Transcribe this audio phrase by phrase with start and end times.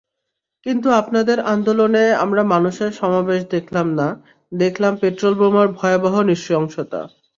[0.65, 4.07] কিন্তু আপনাদের আন্দোলনে আমরা মানুষের সমাবেশ দেখলাম না,
[4.51, 7.01] দেখলাম পেট্রলবোমার ভয়াবহ নৃশংসতা।